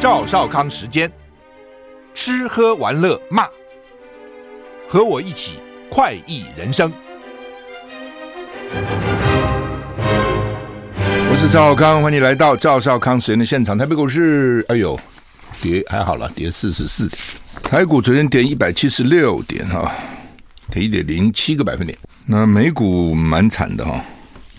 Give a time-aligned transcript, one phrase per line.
[0.00, 1.12] 赵少康时间，
[2.14, 3.46] 吃喝玩乐骂，
[4.88, 5.58] 和我一起
[5.90, 6.90] 快意人生。
[11.30, 13.76] 我是赵少康，欢迎来到赵少康时间的现场。
[13.76, 14.98] 台北股市，哎呦，
[15.60, 17.20] 跌还好了，跌四十四点。
[17.62, 19.92] 台股昨天跌一百七十六点哈，
[20.70, 21.98] 跌一点零七个百分点。
[22.24, 24.02] 那美股蛮惨的哈，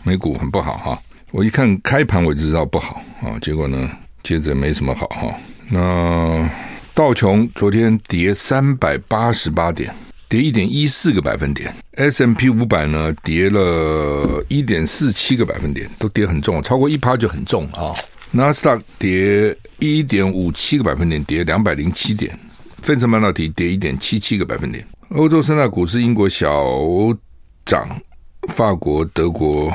[0.04, 1.00] 美股很不好哈。
[1.32, 3.90] 我一看开盘我就知道不好啊，结果呢，
[4.24, 5.34] 接着没什么好哈。
[5.70, 6.50] 那
[6.94, 9.94] 道琼昨天跌三百八十八点，
[10.28, 11.74] 跌一点一四个百分点。
[11.96, 17.94] ；S M P 五百呢跌了一点四七个百分点，都跌很重，超过一趴就很重啊。
[18.32, 22.38] 纳斯达克跌一点五七个百分点，跌两百零七点。
[22.82, 24.86] 费城半导体跌一点七七个百分点。
[25.10, 26.66] 欧洲三大股市，英国小
[27.66, 27.88] 涨，
[28.50, 29.72] 法国、德国。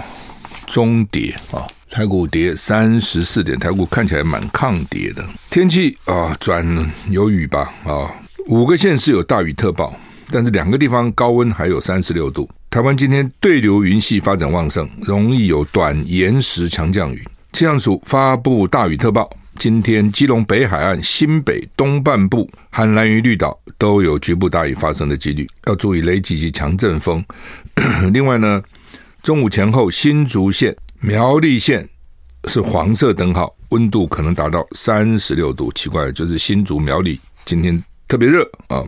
[0.66, 1.62] 中跌啊，
[1.96, 5.24] 台股跌三十四点，台股看起来蛮抗跌的。
[5.48, 6.62] 天气啊，转
[7.08, 8.12] 有雨吧啊，
[8.48, 9.98] 五个县市有大雨特报，
[10.30, 12.46] 但是两个地方高温还有三十六度。
[12.68, 17.26] 台湾今天对流云系发展旺盛，容易有短延时强降雨。
[17.54, 27.24] 气象署发布大雨特报，今天基隆北海岸、新北东半部、和兰屿绿岛都有局部大雨发生的几率，要注意雷击及强阵风。
[28.12, 28.62] 另外呢，
[29.22, 31.88] 中午前后，新竹县、苗栗县
[32.48, 35.70] 是黄色灯号，温度可能达到三十六度。
[35.72, 38.82] 奇怪，就是新竹、苗栗今天特别热啊！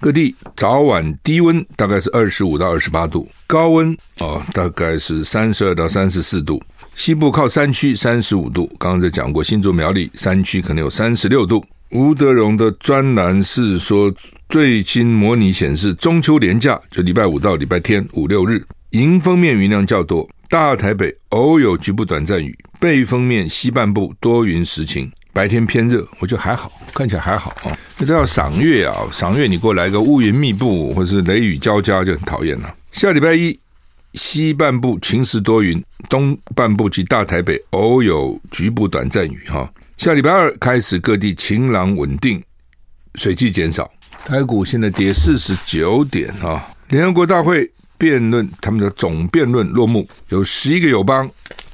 [0.00, 6.60] 各地早晚低温大概是二十五到二十八度，高温啊大概是三十二到三十四度。
[6.94, 11.64] 西部靠山区三十五度，刚刚在讲过，新竹、苗栗山区可能有三十六度。
[11.90, 14.12] 吴德荣的专栏是说，
[14.48, 18.64] 最新模拟显示，中秋连假就礼拜五到礼拜天五六日。
[18.90, 27.70] 迎风面云量较多，大台北偶有局部短暂雨，背风面西半部多云时晴，白天偏热，我觉得还好，看起来还好啊。
[27.96, 32.74] 这都要赏月啊，赏月你给我来个乌云密布或是雷雨交加就很讨厌了。
[32.90, 33.56] 下礼拜一
[34.14, 39.72] 西半部晴时多云，东半部及大台北偶有局部短暂雨哈。
[39.98, 42.42] 下礼拜二开始各地晴朗稳定，
[43.14, 43.88] 水汽减少，
[44.26, 46.68] 台股现在跌四十九点啊。
[46.88, 47.70] 联合国大会。
[48.00, 51.30] 辩论他们的总辩论落幕，有十一个友邦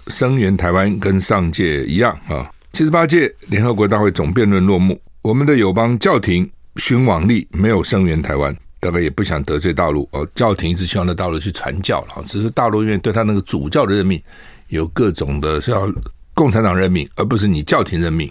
[0.08, 2.50] 声援台湾，跟上届一样啊。
[2.72, 10.26] 七十八届联合国大会总辩论落幕，我们的友邦教廷循往力没有声援台湾，大概也不想得罪大陆哦。
[10.34, 14.20] 教廷一直希望在大陆去传教了，只是大陆因为对他那个主教的任命
[14.66, 15.88] 有各种的是要
[16.34, 18.28] 共产党任命，而不是你教廷任命。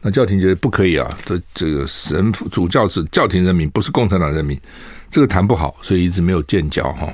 [0.00, 4.56] 那教廷觉得不可以啊，这这个神父主教是教廷任命，不是共产党任命，
[5.10, 7.12] 这个谈不好，所以一直没有建交哈。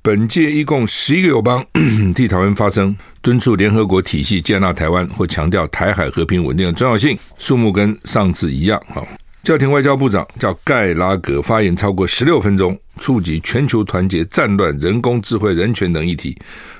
[0.00, 1.64] 本届一共十一个友邦
[2.14, 7.18] 替台湾发声，敦促联合国体系接纳台湾或强调台海和平稳定的重要性。
[7.38, 8.80] 数目跟上次一样。
[8.88, 9.06] 哈，
[9.42, 16.34] 教廷外交部长叫盖拉格发言超过十六分钟，触及全球团结、战乱、人工智慧、人权等议题，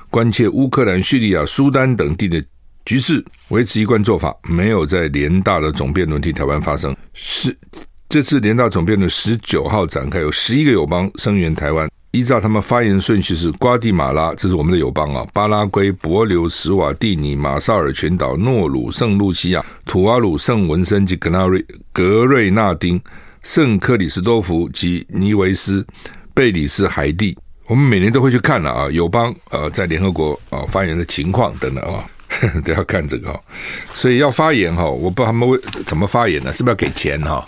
[0.09, 2.43] 关切乌克兰、叙利亚、苏丹等地的
[2.83, 6.95] 局势，维持一贯做法，没有在联大的总辩论替台湾发声。
[7.13, 7.55] 是
[8.07, 11.87] 这次联大总辩论十九号展开，有十一个友邦声援台湾。
[12.11, 22.99] 依照他们发言顺序是：瓜地马拉，这是我们的友邦啊；巴拉圭、帛琉、史瓦蒂尼、马绍尔群岛、诺鲁、圣露西亚、土瓦鲁、圣文森及格纳瑞、格瑞纳丁、
[23.43, 25.85] 圣克里斯多福及尼维斯、
[26.33, 27.37] 贝里斯、海地。
[27.67, 32.03] 我们每年都会去看了啊，友邦呃在联合国啊发言的情况等等啊，
[32.65, 33.39] 都要看这个哈。
[33.93, 36.51] 所以要发言哈，我不知道他们为怎么发言呢？
[36.51, 37.45] 是不是要给钱哈？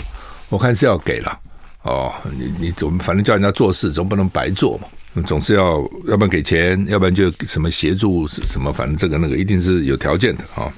[0.50, 1.40] 我看是要给了。
[1.84, 10.72] 哦，你你总反正叫人家做事，总不能白做嘛，总是要要不然给钱，要不然就什么协助什么，反正这个那个一定是有条件的啊、哦。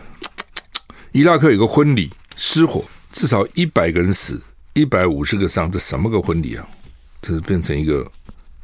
[1.11, 4.41] 伊拉克有个婚礼失火，至少一百个人死，
[4.73, 6.65] 一百五十个伤，这什么个婚礼啊？
[7.21, 8.09] 这是变成一个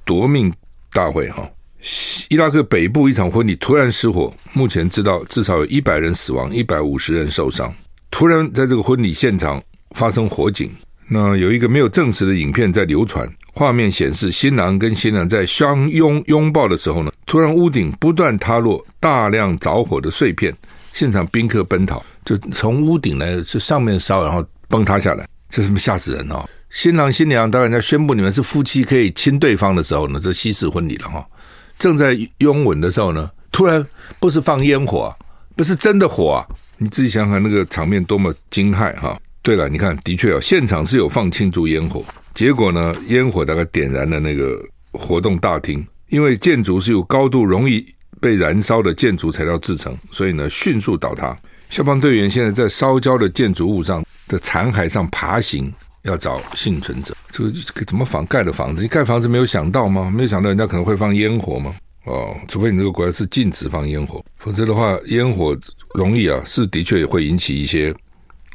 [0.05, 0.51] 夺命
[0.94, 1.52] 大会哈、哦。
[2.29, 7.73] 伊拉克北部一场婚礼突然失火，目前知道至少有一百人死亡，一百五十人受伤。
[8.09, 9.61] 突然在这个婚礼现场
[9.91, 10.72] 发生火警。
[11.11, 20.56] 那有一个没有证实的影片在流传，画面显示新郎跟新娘在相拥拥抱的时候呢，突然屋顶不断塌落大量着火的碎片，
[20.94, 26.47] 现场宾客奔逃，就从屋顶来就上面烧，然后崩塌下来，这是不是吓死人哦？
[26.70, 31.26] 新郎新娘当然在宣布你们是夫妻可以亲对方的时候呢，这西式婚礼了哈，
[31.79, 33.84] 正在拥吻的时候呢，突然
[34.20, 35.12] 不是放烟火，
[35.55, 36.46] 不是真的火啊，
[36.78, 39.20] 你自己想想那个场面多么惊骇哈。
[39.41, 42.03] 对了，你看，的确哦，现场是有放庆祝烟火，
[42.34, 44.59] 结果呢，烟火大概点燃了那个
[44.91, 47.86] 活动大厅，因为建筑是由高度容易
[48.20, 51.36] 被燃烧的建筑材料制成，所以呢，迅速倒塌。
[51.70, 55.72] 消防队员现在在烧焦的建筑物上的残骸上爬行，
[56.03, 57.16] 要找幸存者。
[57.32, 58.82] 这个怎么防盖的房子？
[58.82, 60.12] 你盖房子没有想到吗？
[60.14, 61.74] 没有想到人家可能会放烟火吗？
[62.06, 65.56] 哦，除非你这个国家是禁止放烟火，否则的话，烟火
[65.94, 67.94] 容易啊，是的确也会引起一些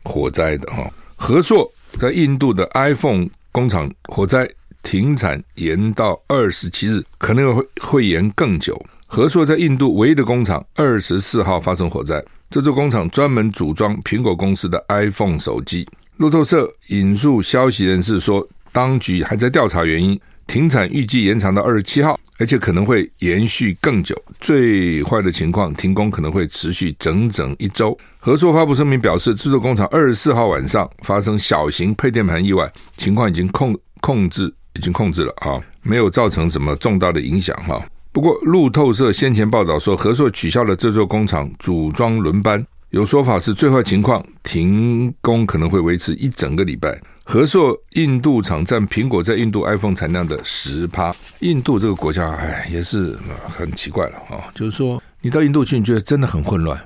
[0.05, 4.49] 火灾的哈、和硕在印度的 iPhone 工厂火灾
[4.83, 8.81] 停产延到二十七日，可能会会延更久。
[9.07, 15.89] 和硕在印度唯一的工厂二十四号发生火灾，这座工厂专门组装苹果公司的 iPhone 手机。
[16.17, 22.19] 路透社引述消息人士说，当局还在调查原因，停产预计延长到二十七号。
[22.37, 27.97] 而且可能会延续更久，最坏的情况，停工可能会持续整整一周。
[28.19, 37.81] 合硕发布声明表示，制作工厂二十四号晚上发生小型配电盘意外，情况已经控控制，已经控制了啊，没有造成什么重大的影响哈。
[38.11, 47.01] 不过，路透社先前报道说，合硕取消了这座工厂组装轮班，有说法是最坏情况，停工可能会维持一整个礼拜。
[47.25, 51.13] 和硕印度厂占苹果在印度 iPhone 产量的十趴。
[51.41, 53.19] 印度这个国家，哎，也是
[53.49, 54.53] 很奇怪了啊。
[54.55, 56.79] 就是说，你到印度去，你觉得真的很混乱。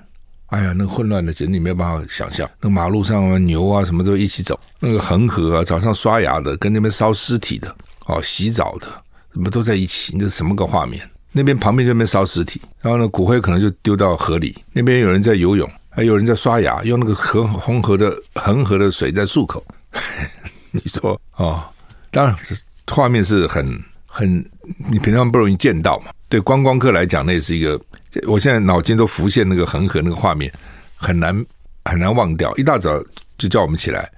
[0.46, 2.48] 哎呀，那混乱的简直你没有办法想象。
[2.60, 4.58] 那马路上啊牛啊什么都一起走。
[4.78, 7.76] 那个恒河啊，早上刷牙的，跟那边烧尸体的，
[8.06, 8.86] 哦，洗澡的，
[9.34, 10.14] 什么都在一起。
[10.14, 11.06] 你这什么个画面？
[11.32, 14.56] 那边旁边就那边烧尸体，然后呢，骨灰可能就丢到河里。
[14.72, 19.62] 那边有人在游泳，还有人在刷牙，用那个河红河的恒河的水在漱口。
[20.70, 21.62] 你说哦，
[22.10, 24.44] 当然是画面是很很，
[24.90, 26.12] 你平常不容易见到嘛。
[26.28, 27.80] 对观光客来讲，那也是一个，
[28.26, 30.52] 我现在脑筋都浮现那个恒河那个画面，
[30.96, 31.44] 很难
[31.84, 32.54] 很难忘掉。
[32.56, 33.02] 一大早
[33.38, 34.10] 就叫我们起来，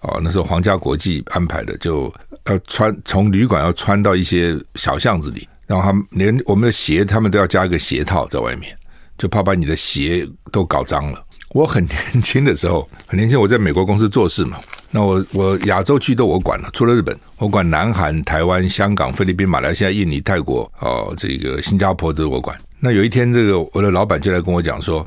[0.00, 2.12] 哦，那时候皇家国际安排的，就
[2.46, 8.76] 要穿从旅馆要穿到一些小巷子里，然后他们连我们的鞋，他们都要加一个鞋套在外面，
[9.16, 11.24] 就怕把你的鞋都搞脏了。
[11.50, 14.56] 我很年轻的时候，很年轻，我在美国公司做事嘛。
[14.96, 22.56] 那我我亚洲区都我管了，除了日本，我管南韩、台湾、香港、菲律宾、马来西亚、印尼、泰国，哦，这个新加坡都我管。
[22.78, 25.04] 那有一天，这个我的老板就来跟我讲说，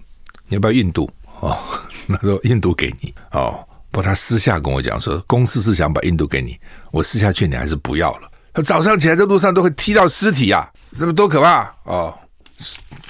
[0.49, 1.09] 你要不要印度？
[1.39, 1.57] 哦，
[2.09, 3.57] 他说印度给你哦，
[3.89, 6.59] 不过他私下跟我讲说，公司是想把印度给你，
[6.91, 8.29] 我私下劝你还是不要了。
[8.53, 12.13] 他早上起来在路上都会踢到尸体啊，这么多可怕哦。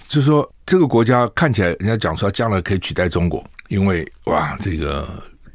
[0.08, 5.08] 就说，这个国家看起来，人家讲说将来可以取代中国，因为哇，这个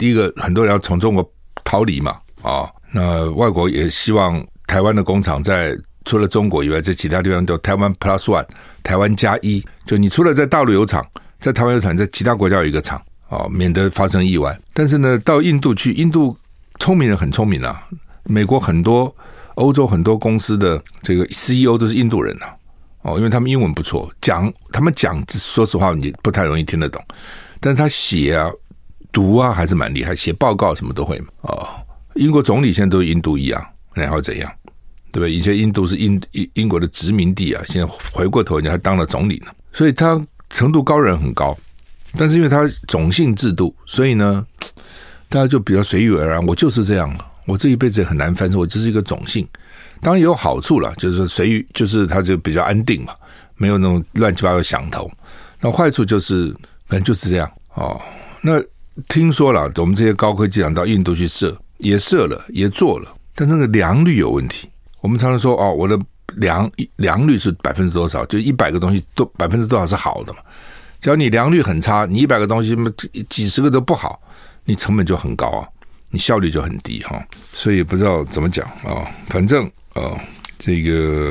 [0.02, 1.32] 第一个很多人要从中国
[1.62, 8.44] 逃离嘛，啊，那外国也希望台湾的工厂在除了中国以外，在其他地方都台湾 Plus One，
[8.82, 11.06] 台湾加一，就你除了在大陆有厂，
[11.38, 14.58] 在台湾有厂，在其他国家有一个厂，啊，免得发生意外。
[14.74, 16.36] 但是呢，到印度去，印度
[16.80, 17.86] 聪明人很聪明啊，
[18.24, 19.14] 美国很多、
[19.54, 22.52] 欧洲很多公司的这个 CEO 都是印度人啊。
[23.02, 27.00] 哦，因为他们英文不错，讲他们讲，说实话你不太容易听得懂，
[27.60, 28.50] 但是他写啊、
[29.12, 31.26] 读啊还是蛮厉害，写报告什么都会嘛。
[31.42, 31.68] 哦，
[32.14, 34.50] 英国总理现在都是印度一样，然后怎样，
[35.12, 35.30] 对不对？
[35.32, 40.20] 以前印度是英英英国的殖民地啊，现在回过头人家还当了总理呢，所以他
[40.50, 41.56] 程度高人很高，
[42.16, 44.44] 但是因为他种姓制度，所以呢，
[45.28, 46.46] 大家就比较随遇而安。
[46.46, 47.14] 我就是这样，
[47.46, 49.46] 我这一辈子也很难翻身，我就是一个种姓。
[50.00, 53.14] 当然也有好处了，就是说随遇，就是他就比较安定嘛，
[53.56, 55.10] 没有那种乱七八糟想头。
[55.60, 56.52] 那坏处就是，
[56.88, 58.00] 反正就是这样哦。
[58.42, 58.60] 那
[59.08, 64.68] 听说了，我们这些高科技厂到印度去设，也设了，也做了，但是那个良率有问题。
[65.00, 65.98] 我们常常说哦，我的
[66.36, 68.24] 良良率是百分之多少？
[68.26, 70.38] 就一百个东西都百分之多少是好的嘛？
[71.00, 72.90] 只要你良率很差，你一百个东西么
[73.28, 74.20] 几十个都不好，
[74.64, 75.68] 你成本就很高啊，
[76.10, 77.20] 你效率就很低哈。
[77.52, 79.70] 所以不知道怎么讲啊，反正。
[79.94, 80.18] 哦，
[80.58, 81.30] 这个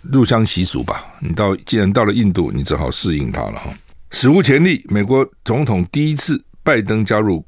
[0.00, 1.04] 入乡习俗吧。
[1.18, 3.70] 你到既然到了印度，你只好适应它了哈。
[4.10, 7.44] 史无前例，美国总统第一次拜登加入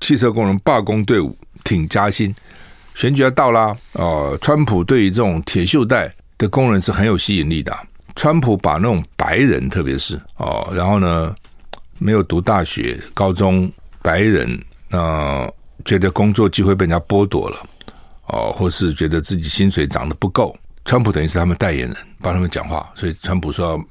[0.00, 2.34] 汽车工人罢工队伍，挺加薪。
[2.94, 7.76] 选举要到啦，哦，川普对于这种铁锈带的工人是很有吸引力的。
[8.16, 11.32] 川普把那种白人，特别是哦，然后呢，
[11.98, 13.70] 没有读大学、高中
[14.02, 15.48] 白人，那、
[15.84, 17.56] 觉得工作机会被人家剥夺了。
[18.26, 23.82] 哦，或是觉得自己薪水涨得不够，川普等于是他们代言人，帮他们讲话，所以川普说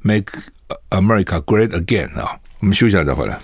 [0.00, 0.38] “Make
[0.90, 2.36] America Great Again” 啊。
[2.58, 3.38] 我们休息一下再回来。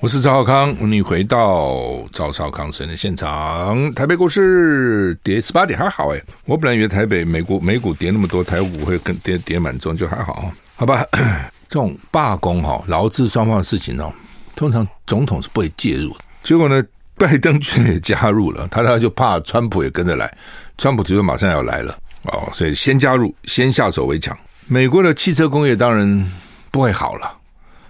[0.00, 1.76] 我是赵少康，你回到
[2.12, 3.92] 赵少康生的现场。
[3.94, 6.20] 台北股市跌十八点，还好哎。
[6.44, 10.50] 我本来以为台北美国美股跌那么多，台股会更跌跌蛮重，就还好。
[10.74, 11.06] 好吧，
[11.68, 14.12] 这种罢工哈，劳资双方的事情哦。
[14.56, 16.84] 通常总统是不会介入的，结果呢，
[17.16, 20.36] 拜登却也加入了，他他就怕川普也跟着来，
[20.78, 24.36] 川普就说马上要来了哦，所以先加入，先下手为强。
[24.68, 26.32] 美国的汽车工业当然
[26.70, 27.38] 不会好了。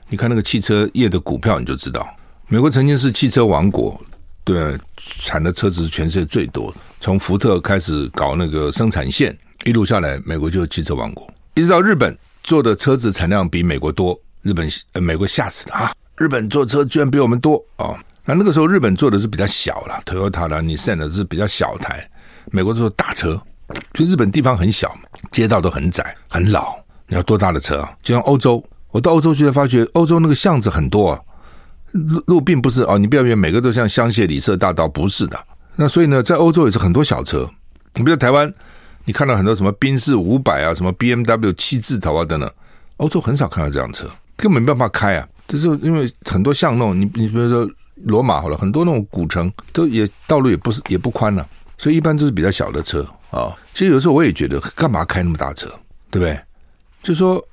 [0.09, 2.07] 你看那个汽车业的股票，你就知道，
[2.49, 3.99] 美国曾经是汽车王国，
[4.45, 6.75] 对，产的车子是全世界最多。
[7.01, 11.27] 从福特开始搞那个生产线，一路下来，美国就是汽车王国。
[11.55, 15.93] 一直到日本做的车子产量比美国多，日本呃美国吓死了啊！
[16.17, 17.95] 日本做车居然比我们多啊！
[18.25, 22.09] 那那个时候日本做的是比较小了，Toyota 啦、Nissan 的是比较小台，
[22.51, 23.41] 美国都是大车。
[23.95, 25.03] 就日本地方很小嘛，
[25.33, 26.77] 街道都很窄很老，
[27.09, 27.93] 你要多大的车啊？
[28.03, 28.63] 就像欧洲。
[28.93, 31.19] 我到欧洲去才发觉，欧洲那个巷子很多啊，
[31.93, 35.47] 路路并不是哦，你不要以为每个都像香榭里舍大道，不是的。
[35.77, 37.49] 那所以呢，在欧洲也是很多小车。
[37.95, 38.53] 你比如台湾，
[39.07, 42.51] 你看到很多什么宾士五百啊，什么 BMW 七字头啊等等，
[42.99, 45.27] 欧洲很少看到这辆车，根本没办法开啊。
[45.49, 47.67] 就是因为很多巷弄，你你比如说
[48.05, 51.47] 罗马好了，很多那种古城都也道路也不是也不宽了，
[51.79, 53.51] 所以一般都是比较小的车啊。
[53.75, 55.67] 其实有时候我也觉得，干嘛开那么大车，
[56.11, 56.39] 对不对？
[57.03, 57.45] 就说。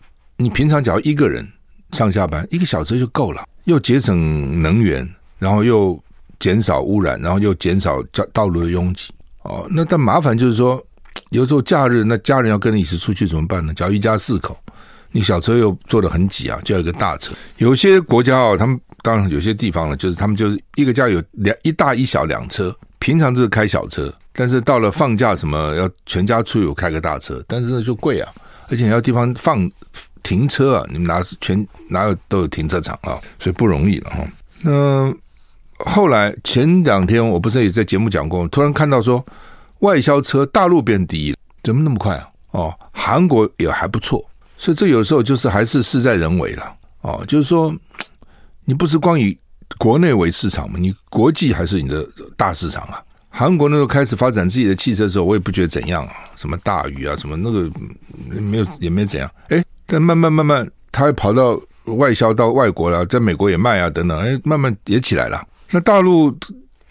[0.42, 1.46] 你平常只要一个人
[1.92, 5.06] 上下班，一个小车就够了，又节省能源，
[5.38, 6.02] 然后又
[6.40, 9.12] 减少污染，然后又减少道道路的拥挤。
[9.42, 10.82] 哦，那但麻烦就是说，
[11.32, 13.74] 有时候假日那家人要跟你一起出去怎么办呢？
[13.74, 14.58] 只要一家四口，
[15.12, 17.34] 你小车又坐得很挤啊，就要一个大车。
[17.58, 28.32] 有些国家哦，他们当然有些地方呢，就是他们就是一个家有两一大一小两车，平常都是开小车，但是到了放假什么要全家出游开个大车，但是就贵啊，
[28.72, 29.70] 而且要地方放。
[30.22, 34.18] 停车啊，你们哪全哪有都有停车场啊，所以不容易了哈。
[34.64, 35.16] 那
[35.78, 39.26] 后来前两天我不是也在节目讲过，突然看到说
[39.80, 42.28] 外销车大陆变第一，怎么那么快啊？
[42.52, 44.24] 哦，韩国也还不错，
[44.58, 47.24] 所以这有时候就是还是事在人为了哦。
[47.26, 47.74] 就是说，
[48.66, 49.36] 你不是光以
[49.78, 52.06] 国内为市场嘛，你国际还是你的
[52.36, 53.02] 大市场啊。
[53.30, 57.70] 韩国那时候开始发展自己的汽车的时候，我也不觉得怎样啊，什么大宇啊，什么那个
[58.42, 59.64] 没有也没怎样，哎。
[59.92, 65.44] 但慢慢慢慢，他会跑到外销到外国了，在美国也卖啊等等，哎，慢慢也起来了。
[65.72, 66.32] 那大陆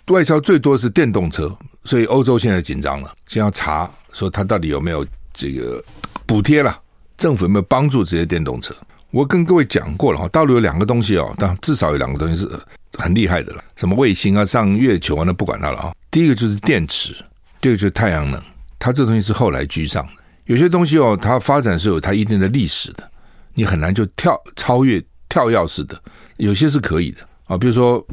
[0.08, 5.80] 外销最多是电动车，所以欧洲现在紧张了，先要查说他到底有没有这个
[6.26, 6.76] 补贴了，
[7.16, 8.74] 政府有没有帮助这些电动车。
[9.12, 12.50] 我跟各位讲过了哈，大陆有两个东西哦，但至少有两个东西是
[12.98, 15.94] 很厉害的了，什么卫星啊、上月球啊，那不管它了哈。
[16.10, 17.14] 第一个就是电池，
[17.60, 18.40] 第二个就是太阳能，
[18.78, 20.12] 它这东西是后来居上的。
[20.46, 23.10] 有些东西哦，它发展是有它一定的历史的，
[23.54, 26.00] 你很难就跳超越跳跃式的。
[26.38, 28.04] 有些是可以的啊，比如说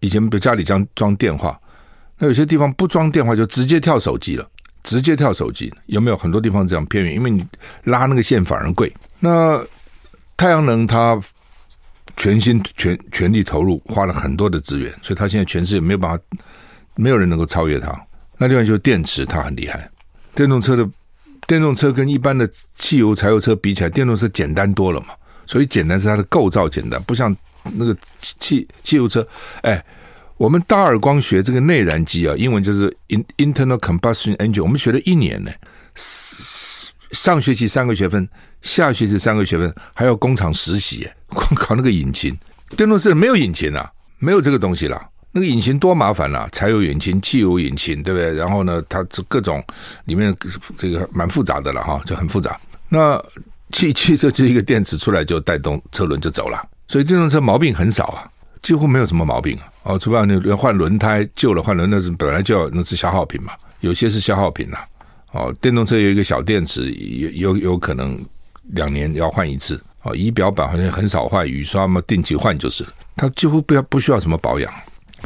[0.00, 1.58] 以前比如家里装装电话，
[2.18, 4.46] 那有些地方不装电话就直接跳手机了，
[4.82, 5.72] 直接跳手机。
[5.86, 7.14] 有没有很多地方这样偏远？
[7.14, 7.42] 因为你
[7.84, 8.92] 拉那个线反而贵。
[9.18, 9.58] 那
[10.36, 11.18] 太阳能它
[12.16, 16.22] 全心全全力投入，花了很多的资源，所以它现在全世界没有办法，
[16.96, 17.92] 没有人能够超越它。
[18.38, 19.90] 那另外就是电池，它很厉害，
[20.34, 20.88] 电动车的。
[21.46, 25.08] 电动车跟一般的汽油、柴油车比起来，电动车简单多了嘛。
[25.46, 27.36] 所以简单是它的构造简单，不像
[27.72, 29.26] 那个汽汽汽油车。
[29.62, 29.84] 哎，
[30.36, 35.50] 我们大二光学这个内燃机啊，英文就是 in internal combustion engine，我们学了一年呢。
[37.10, 38.28] 上学期三个学分，
[38.62, 42.32] 下学期三个学分，还要工厂实习， 光搞那个引擎。
[42.76, 45.08] 电动车没有引擎啊，没有这个东西啦。
[45.32, 48.34] 那个引擎多麻烦啊，柴油引擎、汽油引擎，对不对？
[48.34, 49.64] 然后呢，它这各种
[50.04, 50.34] 里面
[50.76, 52.58] 这个蛮复杂的了哈，就很复杂。
[52.88, 53.22] 那
[53.70, 58.26] 汽汽车就一个电池出来就带动车轮就走了，所以电动车毛病很少啊，
[58.60, 59.64] 几乎没有什么毛病啊。
[59.84, 64.78] 哦，除非你换轮胎旧了换轮，那是本来就要那是消耗品嘛，有些是消耗品呐。
[65.32, 68.18] 哦，电动车有一个小电池，有有有可能
[68.72, 69.80] 两年要换一次。
[70.02, 72.84] 哦，仪表板好像很少换，雨刷嘛定期换就是，
[73.16, 74.72] 它几乎不要不需要什么保养。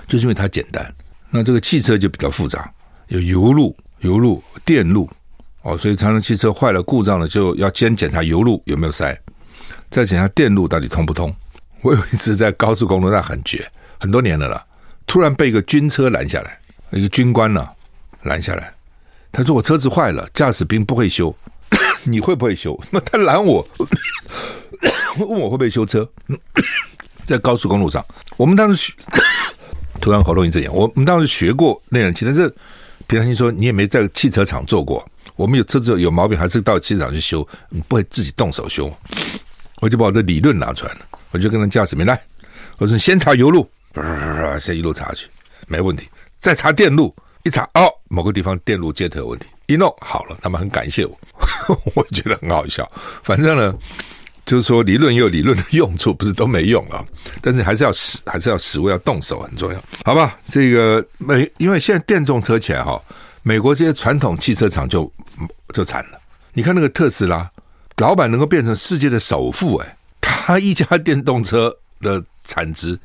[0.06, 0.92] 就是因为它简单，
[1.30, 2.70] 那这个汽车就比较复杂，
[3.08, 5.08] 有油路、油路、电路
[5.62, 9.18] 哦，所以常常汽车坏了、故障了，就要先检查油路有没有塞，
[9.90, 11.34] 再检查电路到底通不通。
[11.82, 13.66] 我有一次在高速公路上很绝，
[13.98, 14.64] 很多年了啦，
[15.06, 16.58] 突然被一个军车拦下来，
[16.90, 17.66] 一个军官呢
[18.22, 18.72] 拦下来，
[19.32, 21.34] 他说我车子坏了，驾驶兵不会修，
[22.04, 22.78] 你会不会修？
[22.90, 23.66] 那他拦我，
[25.18, 26.08] 问我会不会修车，
[27.26, 28.04] 在高速公路上，
[28.36, 28.92] 我们当时。
[30.04, 32.46] 突然喉咙一阵痒，我们当时学过内燃机，但是
[33.06, 35.02] 平常心说你也没在汽车厂做过。
[35.34, 38.92] 我们有车子有毛病，还是到汽车厂去修，你不会自己动手修。
[39.80, 42.20] 我就把我的理论拿出来了，我就跟他驾驶员来，
[42.76, 43.66] 我说先查油路，
[44.58, 45.26] 先一路查去，
[45.68, 46.06] 没问题。
[46.38, 51.18] 再查电路，一查哦，某个地方电路接头有问题，一弄好了，他们很感谢我，
[51.96, 52.86] 我觉得很好笑。
[53.22, 53.74] 反正呢。
[54.44, 57.04] 就是说，理论也有理论的用处，不是都没用啊。
[57.40, 60.36] 但是还是要实，还是要实物，要动手很重要，好吧？
[60.46, 63.00] 这个美，因为现在电动车起来哈，
[63.42, 65.10] 美国这些传统汽车厂就
[65.72, 66.18] 就惨了。
[66.52, 67.48] 你看那个特斯拉，
[67.96, 72.98] 老板能够变成世界的首富，哎，他一家电动车的产值，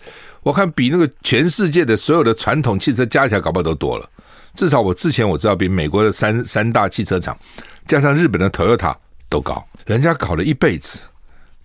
[0.43, 4.09] 我看比那个全世界的所有的传统汽车加起来搞不好都多了。
[4.55, 7.37] 至少我之前我知道，比美国的三三大汽车厂
[7.87, 8.93] 加上日本的 Toyota
[9.29, 9.65] 都高。
[9.85, 10.99] 人家搞了一辈子，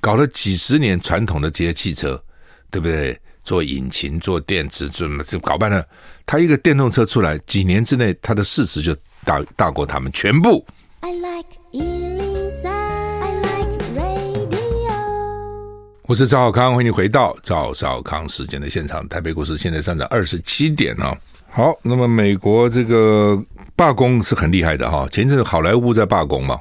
[0.05, 2.23] 搞了几十年传统的这些汽车，
[2.71, 3.19] 对不对？
[3.43, 5.83] 做引擎、做电池，怎么就搞半了？
[6.27, 8.95] 他一个电动车出来，几年之内，它的市值就
[9.25, 10.63] 大大过他们全部。
[11.01, 14.93] I like 103, I like radio。
[16.03, 19.09] 我是赵小康，欢迎你回到赵少康时间的现场。
[19.09, 21.17] 台北股市现在上涨二十七点啊。
[21.49, 23.43] 好，那么美国这个
[23.75, 25.09] 罢工是很厉害的哈。
[25.11, 26.61] 前一阵子好莱坞在罢工嘛，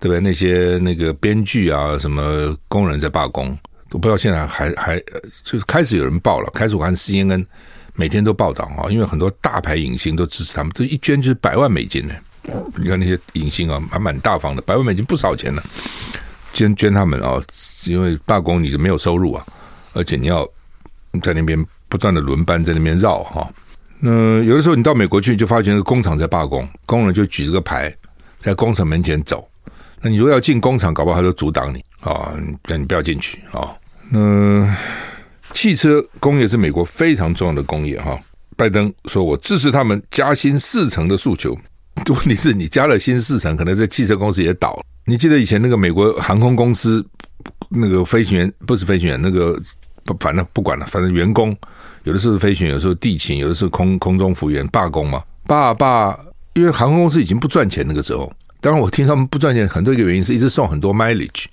[0.00, 0.20] 对不对？
[0.20, 3.56] 那些那个编剧啊，什么工人在罢工。
[3.90, 5.00] 都不知道现在还还
[5.42, 7.42] 就是开始有人报了，开始我看 CNN
[7.94, 12.12] 每天都报道啊，因为很多大牌影星都支持他们，这一捐就是百万美金呢。
[12.76, 15.62] 你看那些影星啊，还蛮大方的，百万美金不少钱呢，
[16.52, 17.42] 捐捐他们啊，
[17.86, 19.42] 因为罢工你就没有收入啊，
[19.94, 20.46] 而且你要
[21.22, 23.50] 在那边不断的轮班在那边绕哈。
[24.00, 27.90] 那有的时候你到美国去，就发觉那个工厂在罢工，工人就举着个牌
[28.38, 29.48] 在工厂门前走。
[30.00, 32.32] 那你如果要进工厂，搞不好他就阻挡你啊，
[32.66, 33.74] 那你不要进去啊。
[34.10, 34.76] 那
[35.52, 38.18] 汽车工业是美国非常重要的工业哈。
[38.56, 41.56] 拜登说：“我支持他们加薪四成的诉求。
[42.08, 44.82] ”问题是你加了薪四成，可能这汽车公司也倒了。
[45.04, 47.04] 你记得以前那个美国航空公司
[47.70, 49.60] 那个飞行员不是飞行员，那个
[50.20, 51.56] 反正不管了，反正员工
[52.04, 56.18] 有的是飞行员，有的时候地勤，有的是空空中服务员罢工嘛，罢罢，
[56.54, 58.32] 因为航空公司已经不赚钱那个时候。
[58.60, 61.46] 当然，我听他们不赚钱，很多一个原因是一直送很多 mileage。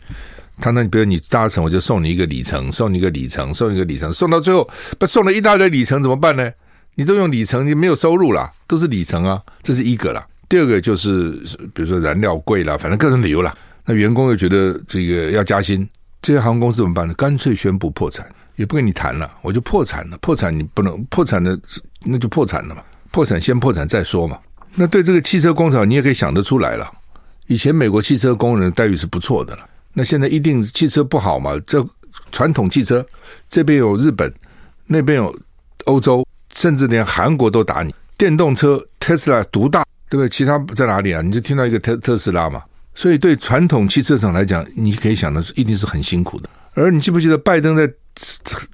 [0.60, 6.50] 他那比如你搭乘，我就送你一个里程，送你一个里程，送你一个里程，送到最后不送了一大堆里程怎么办呢？
[6.96, 10.26] 你都用里程，你没有收入啦，都是里程啊，这是一个啦。
[10.48, 11.32] 第二个就是
[11.74, 13.54] 比如说燃料贵啦，反正各种理由啦。
[13.84, 15.88] 那员工又觉得这个要加薪，
[16.22, 17.14] 这些航空公司怎么办呢？
[17.16, 18.26] 干脆宣布破产，
[18.56, 20.18] 也不跟你谈了，我就破产了。
[20.20, 21.60] 破产你不能破产的，
[22.06, 22.82] 那就破产了嘛。
[23.12, 24.40] 破产先破产再说嘛。
[24.76, 26.92] 那对这个汽车工厂，你也可以想得出来了。
[27.48, 31.52] 以前美国汽车工人待遇是不错的了，那现在一定汽车不好嘛？
[31.66, 31.86] 这
[32.32, 33.06] 传统汽车
[33.48, 34.34] 这边有日本，
[34.88, 35.34] 那边有
[35.86, 37.94] 欧洲，甚至连韩国都打你。
[38.18, 40.30] 电动车特斯拉独大，对不对？
[40.30, 41.22] 其他在哪里啊？
[41.22, 42.62] 你就听到一个特特斯拉嘛。
[42.96, 46.50] 所以对传统汽车厂来讲，你可以想的是，一定是很辛苦的。
[46.74, 47.90] 而你记不记得拜登在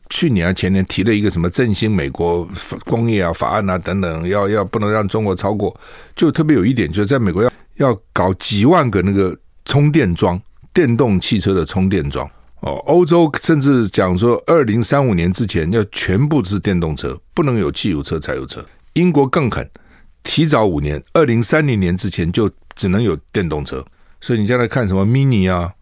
[0.10, 2.48] 去年啊前年提了一个什么振兴美国
[2.86, 5.76] 工业啊法案啊等等，要要不能让中国超过，
[6.16, 10.40] 就特别有一点，就是在美国要要搞几万个那个充电桩，
[10.74, 12.74] 电动汽车的充电桩哦。
[12.86, 18.64] 欧洲甚至讲说，二零三五年之前要全部是电动车，不能有汽油车、柴油车。
[18.94, 19.68] 英国更狠，
[20.22, 23.84] 提早五年，二零三零年之前就只能有电动车。
[24.20, 25.74] 所以你将来看什么 Mini 啊？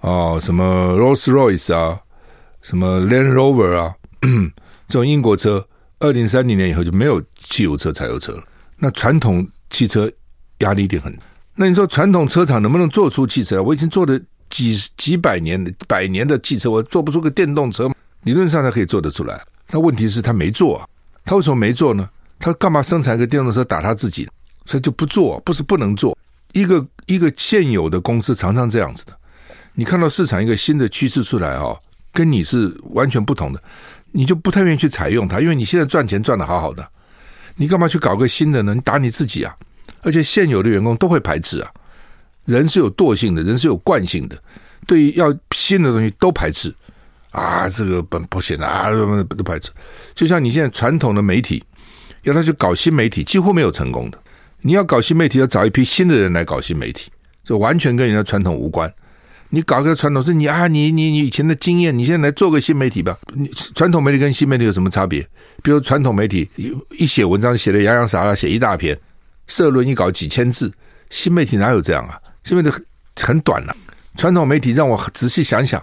[0.00, 1.98] 哦，什么 Rolls-Royce 啊，
[2.62, 3.94] 什么 Land Rover 啊，
[4.88, 5.66] 这种英国车，
[5.98, 8.44] 二零三零年以后就没有汽油车、柴油车了。
[8.76, 10.10] 那传统汽车
[10.58, 11.16] 压力一定很。
[11.54, 13.62] 那你说传统车厂能不能做出汽车？
[13.62, 17.90] 我已经做了几几百年、百年的汽车，我做不出个电动车。
[18.22, 19.40] 理论上它可以做得出来。
[19.70, 20.86] 那问题是他没做啊，
[21.24, 22.08] 他为什么没做呢？
[22.38, 24.28] 他干嘛生产一个电动车打他自己？
[24.64, 26.16] 所以就不做，不是不能做。
[26.52, 29.12] 一个一个现有的公司常常这样子的。
[29.74, 31.78] 你看到市场一个新的趋势出来哈，
[32.12, 33.62] 跟你是完全不同的，
[34.12, 36.88] 你就不太愿意去采用它，因为你现在赚钱赚得好好的，
[37.56, 38.74] 你干嘛去搞个新的呢？
[38.74, 39.56] 你打你自己啊！
[40.02, 41.70] 而且现有的员工都会排斥啊，
[42.44, 44.36] 人是有惰性的，人是有惯性的，
[44.86, 46.74] 对于要新的东西都排斥
[47.30, 49.70] 啊，这个本不行啊，都排斥。
[50.14, 51.62] 就像你现在传统的媒体，
[52.22, 54.18] 要他去搞新媒体，几乎没有成功的。
[54.60, 57.10] 你要搞新媒体，要找一批新的人来搞新媒体，
[57.44, 58.92] 这完全跟人家传统无关。
[59.50, 63.16] 你搞个传统是你啊，你你你以前的经验，你现在来做个新媒体吧。
[63.34, 65.26] 你传统媒体跟新媒体有什么差别？
[65.62, 66.48] 比如传统媒体
[66.98, 68.98] 一写文章写的洋洋洒洒，写一大篇，
[69.46, 70.70] 社论一搞几千字，
[71.08, 72.20] 新媒体哪有这样啊？
[72.44, 72.84] 新媒体很
[73.22, 73.74] 很短了。
[74.16, 75.82] 传统媒体让我仔细想想，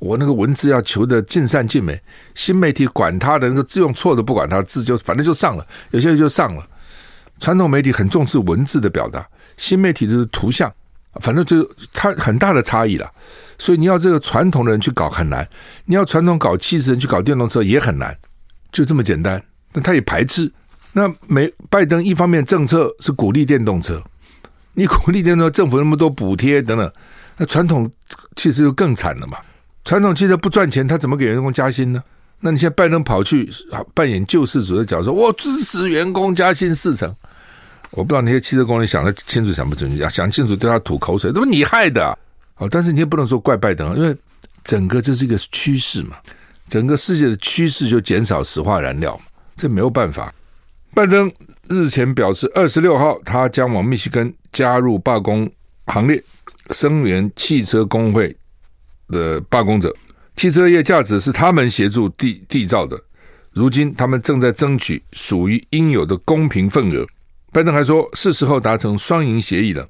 [0.00, 2.00] 我那个文字要求的尽善尽美，
[2.34, 6.66] 新媒体管他的那个字用错的不管他，字就反正就上了，有些人就上了。
[7.38, 9.24] 传统媒体很重视文字的表达，
[9.56, 10.72] 新媒体就是图像。
[11.20, 13.10] 反正就它很大的差异了，
[13.58, 15.48] 所以你要这个传统的人去搞很难，
[15.84, 18.16] 你要传统搞汽车人去搞电动车也很难，
[18.72, 19.42] 就这么简单。
[19.72, 20.52] 那他也排斥。
[20.92, 24.02] 那美拜登一方面政策是鼓励电动车，
[24.74, 26.92] 你鼓励电动车，政府那么多补贴等等，
[27.36, 27.90] 那传统
[28.36, 29.38] 汽车就更惨了嘛。
[29.84, 32.02] 传统汽车不赚钱，他怎么给员工加薪呢？
[32.40, 33.50] 那你现在拜登跑去
[33.94, 37.14] 扮演救世主的角色，我支持员工加薪四成。
[37.94, 42.16] 我不知道那些汽车工人想得清楚想不清楚，想清楚对他吐口水，都是你害的。
[42.56, 44.16] 哦，但是你也不能说怪拜登，因为
[44.62, 46.16] 整个这是一个趋势嘛，
[46.68, 49.20] 整个世界的趋势就减少石化燃料，
[49.56, 50.32] 这没有办法。
[50.92, 51.32] 拜登
[51.68, 55.50] 日前表示，二十六号他将往密西根加入罢工
[55.86, 56.22] 行列，
[56.70, 58.36] 声援汽车工会
[59.08, 59.94] 的罢工者。
[60.36, 63.00] 汽车业价值是他们协助缔缔造的，
[63.52, 67.06] 如今他们正在争取属于应有的公平份额。
[67.54, 69.86] 拜登还说，是时候达成双赢协议了，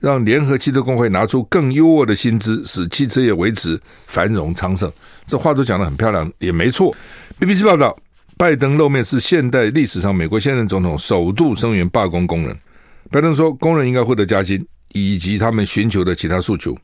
[0.00, 4.90] 让联合汽车工会拿出更优渥的薪资，使汽车业维持繁荣昌盛。
[5.24, 6.92] 这话都讲得很漂亮，也没错。
[7.38, 7.96] BBC 报道。
[8.36, 12.58] 拜登露面是现代历史上美国现任总统首度声援罢工工人。
[13.10, 16.74] 拜登说，工人应该获得加薪以及他们寻求的其他诉求。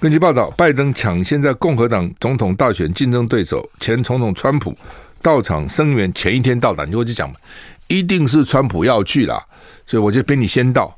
[0.00, 4.76] 根据报道，拜登抢先在共和党总统大选竞争对手前总统川普
[5.22, 6.84] 到场声援前一天到达。
[6.92, 7.36] 我就讲嘛，
[7.92, 9.44] 一定是川普要去啦，
[9.84, 10.96] 所以我就比你先到。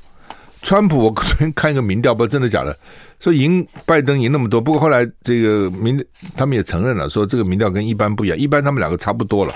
[0.63, 2.77] 川普，我昨天看一个民调，不知道真的假的。
[3.19, 6.03] 说赢拜登赢那么多，不过后来这个民
[6.37, 9.53] 他们也承认了，说这个民调跟一般不一样，一般他们两个差不多了。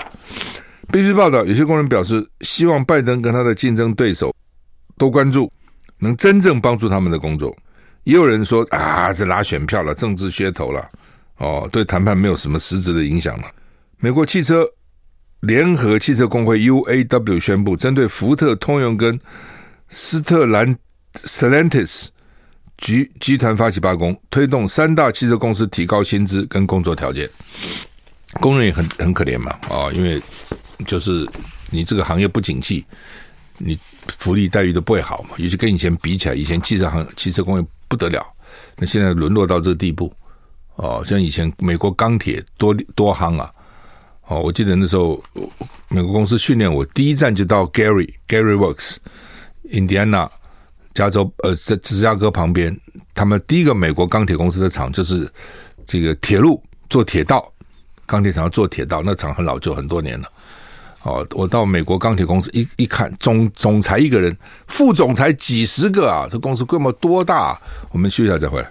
[0.91, 4.35] bb 报道，有些工人表示希望拜登跟他的竞争对手
[4.97, 5.49] 多关注，
[5.99, 7.55] 能真正帮助他们的工作。
[8.03, 10.89] 也有人说啊，这拉选票了，政治噱头了，
[11.37, 13.45] 哦，对谈判没有什么实质的影响了。
[13.97, 14.67] 美国汽车
[15.41, 19.19] 联合汽车工会 UAW 宣布，针对福特、通用跟
[19.89, 20.77] 斯特兰
[21.13, 22.07] Stellantis。
[22.77, 27.29] 集集团发起罢工，推动三大汽车公司提高薪资跟工作条件。
[28.39, 30.17] 工人也很很可怜嘛，啊，因为
[30.87, 31.27] 就是
[31.71, 32.85] 你这个行业不景气，
[33.57, 33.77] 你
[34.17, 35.31] 福利待遇都不会好嘛。
[35.35, 38.25] 尤其跟以前比起来，以前汽车行汽车工业不得了，
[38.77, 40.09] 那现在沦落到这个地步，
[40.75, 43.51] 哦，像以前美国钢铁多多夯啊，
[44.29, 45.21] 哦，我记得那时候
[45.89, 48.97] 美国公司训练我，第一站就到 Gary Gary Works，
[49.63, 50.29] 印第安纳。
[50.93, 52.77] 加州呃，在芝加哥旁边，
[53.13, 55.31] 他们第一个美国钢铁公司的厂就是
[55.85, 57.49] 这个铁路做铁道，
[58.05, 60.27] 钢铁厂要做铁道，那厂很老旧，很多年了。
[61.03, 64.35] 哦，我到美国钢铁公司一一看，总总裁一个人，
[64.67, 67.61] 副总裁几十个啊，这公司规模多大啊？
[67.91, 68.69] 我们休息一下再回来。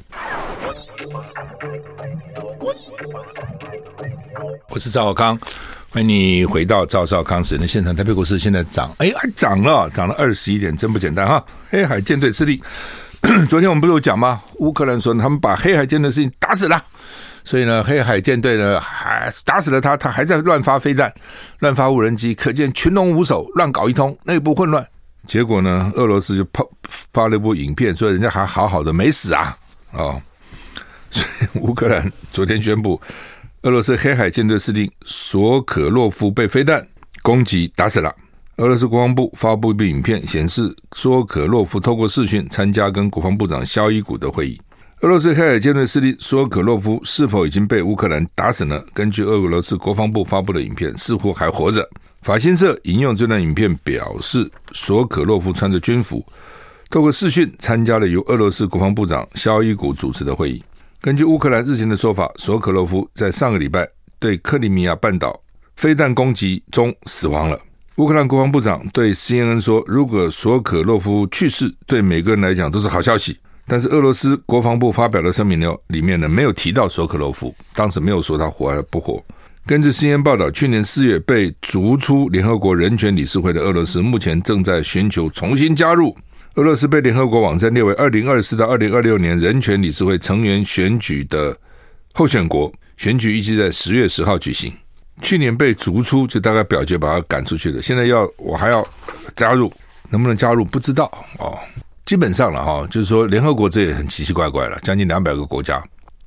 [4.68, 5.38] 我是赵少康。
[5.90, 7.94] 欢迎你回到赵少康时间的现场。
[7.94, 11.44] 台北股市现在涨，哎，还涨了，涨了二十一点，真不简单哈！
[11.70, 12.62] 黑海舰队势力，
[13.48, 14.40] 昨天我们不是有讲吗？
[14.57, 16.83] 乌克兰说他们把黑海舰队事情打死了，
[17.42, 21.12] 所以呢，黑海舰队呢还打死了他，他还在乱发飞弹、
[21.61, 24.87] 乱发无人机，可见群龙无首，乱搞一通，内部混乱。
[25.27, 26.64] 结果呢，俄罗斯就发
[27.12, 29.57] 发了一部影片，说人家还好好的没死啊，
[29.92, 30.20] 哦，
[31.11, 33.01] 所以乌克兰昨天宣布。
[33.62, 36.87] 俄罗斯黑海舰队司令索可洛夫被飞弹
[37.23, 38.14] 攻击打死了。
[38.59, 44.61] 俄罗斯国防部发布一部影片，显示索可洛夫透过视讯参加跟国防部长肖伊古的会议。
[45.01, 48.81] 俄罗斯黑海舰队司令索可洛夫是否已经被乌克兰打死呢？
[48.94, 51.88] 根据俄罗斯国防部发布的影片，似乎还活着。
[52.23, 56.25] 法新社引用这段影片表示，索可洛夫穿着军服，
[56.90, 60.62] 透过视讯参加了由俄罗斯国防部长肖伊古主持的会议。
[61.01, 65.41] 根据乌克兰日前的说法，索可洛夫在上个礼拜对克里米亚半岛
[65.77, 67.57] 飞弹攻击中死亡了。
[67.99, 79.23] 乌克兰国防部长对 CNN 说：“如果索可洛夫去世，对每个人来讲都是好消息。”但是俄罗斯国防部发表的声明呢，里面呢没有提到索可洛夫，当时没有说他活还不活。
[79.67, 86.17] 根据 CNN 报道，去年四月被逐出联合国人权理事会的俄罗斯，目前正在寻求重新加入。
[86.59, 91.57] 俄罗斯被联合国网站列为二零二四到二零二六年人权理事会成员选举的
[92.12, 94.73] 候选国，选举预计在十月十号举行。
[95.23, 97.81] 去年被逐出，就大概表决把他赶出去了。
[97.81, 98.85] 现在要我还要
[99.37, 99.73] 加入，
[100.11, 101.05] 能不能加入不知道
[101.38, 101.57] 哦。
[102.05, 105.81] 基本上了哈，就是说联合国这也很奇奇怪怪了，将近两百个国家。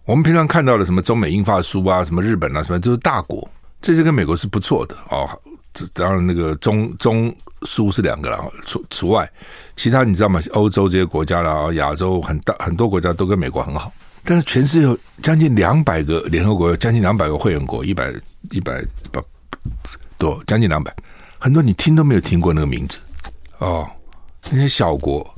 [0.06, 3.46] 我们平常看到的什么中美英法苏啊，什么日本啊，什么都是大国，
[3.82, 5.30] 这些跟美国是不错的哦。
[5.94, 7.36] 当然那个中中。
[7.64, 9.30] 苏是两个了，除除外，
[9.76, 10.42] 其他你知道吗？
[10.54, 13.92] 欧洲这些国家啦，亚洲很大很多国家都跟美国很好，
[14.24, 18.12] 但是全世界有将近两百个联合国，将近两百个会员国，一百
[18.52, 19.24] 一百不
[20.18, 20.94] 多，将近两百，
[21.38, 22.98] 很多你听都没有听过那个名字
[23.60, 23.90] 哦。
[24.50, 25.32] 那些小国，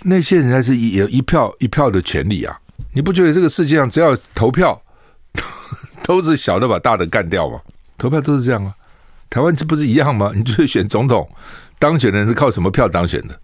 [0.00, 2.58] 那些人才是一有一票一票的权利啊！
[2.94, 4.80] 你不觉得这个世界上只要投票，
[6.02, 7.60] 都是小的把大的干掉吗？
[7.98, 8.74] 投票都是这样吗？
[9.30, 10.32] 台湾这不是一样吗？
[10.36, 11.28] 你就是选总统，
[11.78, 13.40] 当选的人是靠什么票当选的？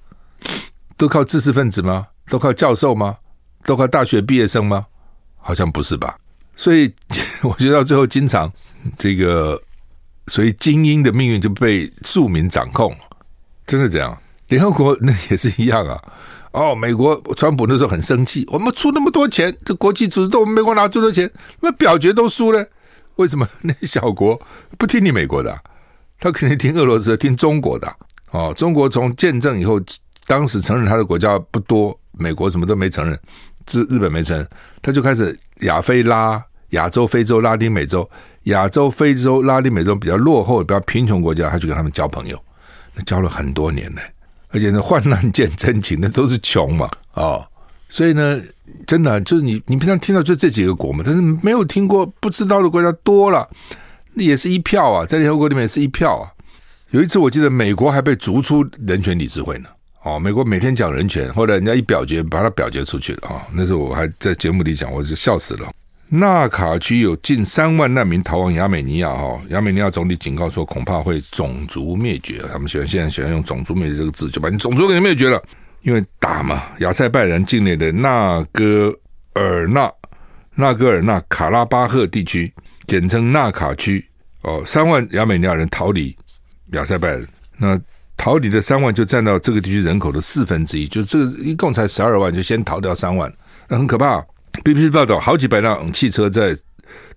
[0.96, 2.06] 都靠知识分子吗？
[2.28, 3.16] 都靠教授吗？
[3.64, 4.86] 都靠大学毕业生吗？
[5.38, 6.16] 好像不是吧？
[6.56, 6.92] 所以
[7.42, 8.50] 我觉得到最后，经常
[8.96, 9.60] 这个
[10.28, 12.94] 所以精英的命运就被庶民掌控，
[13.66, 14.16] 真的这样。
[14.48, 16.00] 联合国 那也是一样啊。
[16.52, 21.28] 哦，美国川普那时候很生气，我们出那么多钱，这国际组织都我们美国拿最多钱，
[21.60, 22.64] 那表决都输了，
[23.16, 24.40] 为什么那小国
[24.78, 25.60] 不听你美国的？
[26.24, 27.86] 他肯定听俄罗斯，听中国的。
[28.30, 29.78] 哦，中国从建政以后，
[30.26, 33.12] 当时承认他的国家不多，美国什么都没承认，
[33.70, 34.48] 日日本没承认，
[34.80, 38.08] 他就开始亚非拉、亚洲、非洲、拉丁美洲。
[38.44, 42.42] 亚洲、非洲、拉丁美洲比较落后、比较贫穷国家，他就跟他们交朋友，
[42.94, 44.00] 那交了很多年呢。
[44.48, 47.46] 而且呢，患难见真情，那都是穷嘛，哦，
[47.90, 48.40] 所以呢，
[48.86, 53.46] 真的就是你，你平常听到就这几个国嘛，但是没有听过不知道的国家多了，
[54.16, 56.30] 也是一票啊，在联合国里面也是一票啊。
[56.90, 59.68] 有一次我记得美国还被逐出人权理事会呢，
[60.04, 65.68] 哦，美国每天讲人权，后来人家一表决把它表决出去了啊，那时候我还在节目里讲，我就笑死了。
[66.08, 72.42] 纳卡区有近三万难民逃往亚美尼亚，哈，亚美尼亚总理警告说，恐怕会种族灭绝。
[72.52, 75.42] 他们喜欢现在喜欢用种族灭绝这个字，就把你种族给灭绝了。
[75.80, 78.94] 因为打嘛，亚塞拜然境内的纳戈
[79.32, 79.90] 尔纳、
[80.54, 82.52] 纳戈尔纳卡拉巴赫地区，
[82.94, 84.06] 简称纳卡区，
[84.42, 86.16] 哦，三万亚美尼亚人逃离
[86.74, 87.26] 亚塞拜然，
[87.58, 87.80] 那
[88.16, 93.28] 逃离的三万就占到这个地区人口的四分之一，就这个一共才十二万，就先逃掉三万，
[93.66, 94.24] 那很可怕。
[94.62, 96.56] BBC 报道，好几百辆汽车在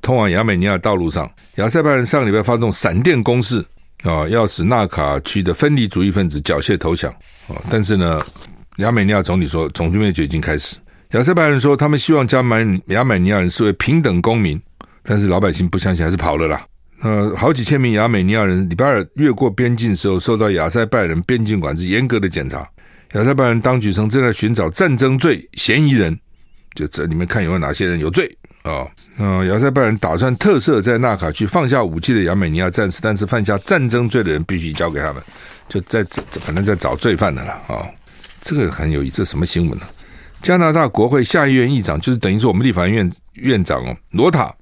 [0.01, 1.31] 通往亚美尼亚道路上。
[1.57, 3.63] 亚塞拜人上礼拜发动闪电攻势
[4.01, 7.11] 啊，要使纳卡区的分离主义分子缴械投降
[7.47, 7.53] 啊。
[7.69, 8.19] 但是呢，
[8.77, 10.75] 亚美尼亚总理说，种族灭绝已经开始。
[11.11, 12.43] 亚塞拜人说，他们希望将
[12.87, 14.59] 亚美尼亚人视为平等公民，
[15.09, 16.65] 但是老百姓不相信，还是跑了啦。
[17.01, 22.67] 呃，好几千名亚美尼亚人礼拜二越过边境时候，受到亚塞拜人边境管制严格的检查。
[23.13, 26.19] 亚塞拜人当局称正在寻找战争罪嫌疑人。
[26.75, 28.29] 就这里面看有没有哪些人有罪
[28.63, 28.85] 啊？
[29.15, 35.23] 那，亚塞拜人打算特赦在纳卡区放下武器的亚美尼亚战士，但是犯下战争罪的人必须交给他们。
[35.69, 36.03] 就在，
[36.41, 37.87] 反正在找罪犯的了啊。
[38.41, 39.85] 这个很有意思，这什么新闻呢？
[40.41, 44.53] 加拿大国会下议院议长，就是等于说我们立法院院长哦，罗塔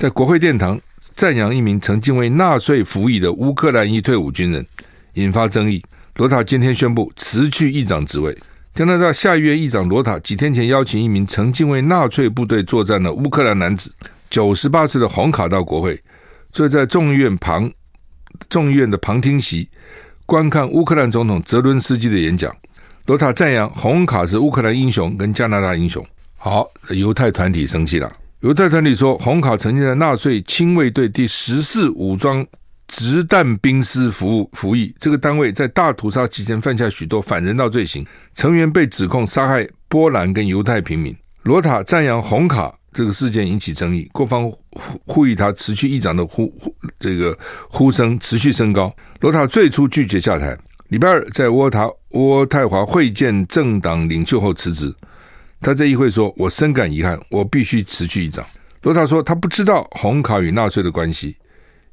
[0.00, 0.80] 在国会殿堂
[1.14, 4.66] 赞扬一名曾经为纳粹服役的乌克兰裔退伍军人，
[5.12, 5.84] 引发争议。
[6.14, 8.34] 罗塔今天宣布辞去议长职位。
[8.74, 13.92] 加拿大下议院议长罗塔几天前邀请一名曾经为纳粹部队作战的乌克兰男子，
[14.30, 16.02] 九十八岁的洪卡到国会，
[16.50, 17.70] 坐在众议院旁
[18.48, 19.68] 众议院的旁听席，
[20.24, 22.50] 观看乌克兰总统泽伦斯基的演讲。
[23.04, 26.02] 罗塔赞扬洪卡是乌克兰英雄跟加拿大英雄。
[26.38, 28.10] 好，犹太团体生气了。
[28.40, 32.46] 犹太团体说，红卡曾经在纳粹亲卫队第十四武装。
[32.92, 41.16] 直弹兵师服务服役，这个单位在大屠杀期间犯下许多反人道罪行，成员被指控杀害波兰跟犹太平民。
[41.44, 44.60] 罗塔赞扬红卡这个事件引起争议，各方呼
[45.06, 48.92] 呼吁他辞去议长的呼呼这个呼声持续升高。
[49.20, 54.92] 罗塔最初拒绝下台，礼拜二在渥塔渥太华会见政党领袖后辞职。
[55.60, 58.44] 他在议会说：“我深感遗憾，我必须辞去议长。”
[58.82, 61.36] 罗塔说：“他不知道红卡与纳粹的关系。”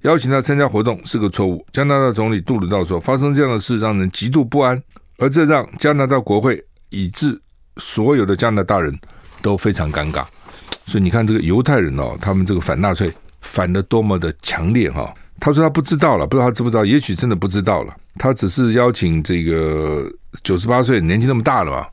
[0.03, 1.65] 邀请他参加活动是个错误。
[1.73, 4.81] 加拿大总理杜鲁道说：“发生这样的事让人极度不安，
[5.17, 7.39] 而这让加拿大国会以至
[7.77, 8.97] 所有的加拿大人
[9.41, 10.23] 都非常尴尬。”
[10.85, 15.13] 所以你看，这个犹太人哦，他们这个反纳粹反的多么的强烈哈！
[15.39, 17.93] 他说他不知道了，不知道他知不知道，也许真的不知道了。
[18.17, 20.09] 他只是邀请这个
[20.43, 21.85] 九十八岁年纪那么大了嘛，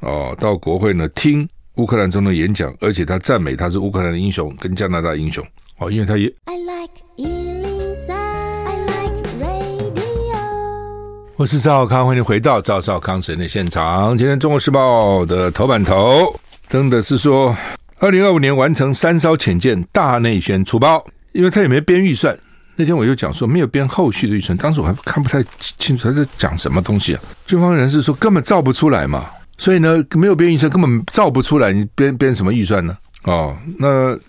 [0.00, 5.44] 哦，到国会呢听乌克兰总统演讲，而且他赞美他是乌克兰的英雄跟加拿大英雄
[5.78, 6.26] 哦，因为他也。
[6.46, 6.92] I like
[11.36, 14.18] 我是赵少康，欢迎回到赵少康时间的现场。
[14.18, 16.34] 今天《中国时报》的头版头
[16.68, 17.56] 登的是说，
[18.00, 22.36] 二零二五年完成三艘潜舰大内宣出包，因为他也没编预算。
[22.74, 25.40] 那天我就讲说没有编后续的预算，当时我还看不太
[25.78, 27.20] 清楚他在讲什么东西啊。
[27.46, 29.26] 军方人士说根本造不出来嘛，
[29.58, 32.96] 所以呢没有编预算，根本造不出来，你编编什么预算呢？
[33.24, 34.14] 哦，那《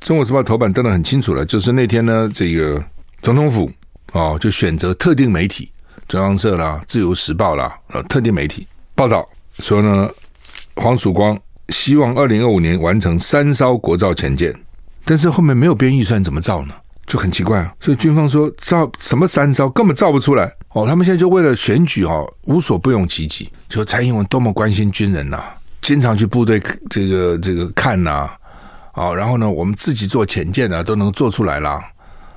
[0.00, 2.84] 中国时报》头版登的很清楚了，就是那天呢，这个
[3.22, 3.70] 总统府
[4.12, 5.70] 哦就选择特定媒体。
[6.08, 10.08] 中央社啦，自由时报啦，呃，特定媒体报道说呢，
[10.76, 11.36] 黄曙光
[11.70, 14.54] 希望二零二五年完成三艘国造潜舰，
[15.04, 16.74] 但是后面没有编预算，怎么造呢？
[17.06, 17.74] 就很奇怪啊。
[17.80, 20.86] 所以军方说造什么三艘根本造不出来哦。
[20.86, 23.50] 他们现在就为了选举哦，无所不用其极。
[23.68, 25.42] 就蔡英文多么关心军人呐、
[25.80, 28.10] 经常去部队这个这个看呐，
[28.92, 31.80] 啊、哦，然后呢，我们自己做潜舰啊，都能做出来了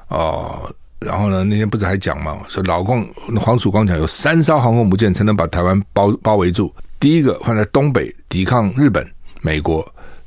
[0.08, 0.72] 哦。
[1.00, 2.38] 然后呢，那天不是还讲嘛？
[2.50, 3.08] 说老共
[3.40, 6.74] 黄曙光讲有三艘航空母舰才能把台湾包包围住。
[7.00, 9.10] 第一个放在东北抵抗日本、
[9.42, 9.82] 美国；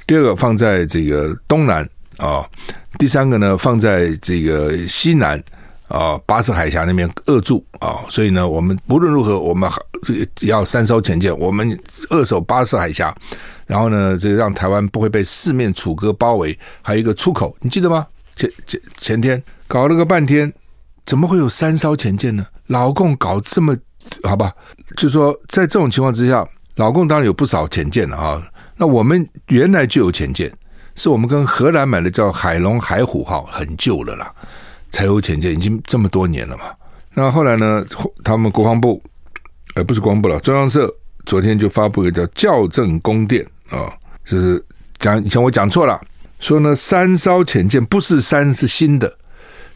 [0.07, 1.87] 第二个放在这个东南
[2.19, 2.45] 啊；
[2.99, 5.43] 第三个呢放在这个西南
[5.89, 9.71] 啊，巴士海峡那边扼住啊，所以呢，我们无论如何，我们
[10.03, 11.79] 这个要三艘潜舰，我们
[12.11, 13.15] 扼守巴士海峡，
[13.67, 18.07] 然后呢，这个让台湾不会被四面楚歌包围，还有一个出口，你记得吗？
[18.35, 20.51] 前前前天搞了个半天，
[21.05, 22.47] 怎么会有三艘潜舰呢？
[22.69, 23.77] 老共搞这么
[24.23, 24.51] 好吧？
[24.97, 26.47] 就说在这种情况之下，
[26.77, 28.43] 老共当然有不少潜舰了啊。
[28.77, 30.51] 那我们原来就有潜舰，
[30.95, 34.33] 是我们跟荷兰买的，叫海龙海虎号，很旧了啦。
[34.91, 36.65] 才有潜舰，已经这么多年了嘛。
[37.15, 37.85] 那后来呢？
[38.23, 39.03] 他们国防部，
[39.75, 43.93] 呃，不是国防部了，中央社昨天就发布一个叫校正公电啊，
[44.25, 44.63] 就是
[44.99, 46.01] 讲以前我讲错了，
[46.41, 49.15] 说呢三艘潜舰不是三是新的，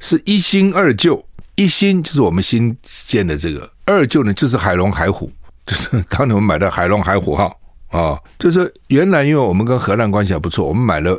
[0.00, 1.22] 是一新二旧，
[1.54, 5.30] 一新就是我们新建的这个，二旧呢就是海龙海虎，
[5.66, 7.54] 就是当年我们买的海龙海虎号
[7.96, 11.14] 啊，就是原来因为我们跟荷兰关系还不错，我们买了，